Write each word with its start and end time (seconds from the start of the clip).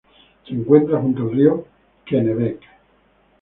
Se 0.47 0.53
encuentra 0.55 0.99
junto 0.99 1.21
al 1.21 1.31
río 1.31 1.67
Kennebec. 2.07 2.59